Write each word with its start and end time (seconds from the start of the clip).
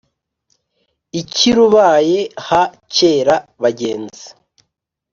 i 1.19 1.21
cyirubaya 1.33 2.21
ha 2.47 2.63
cyera-bagenzi. 2.93 4.25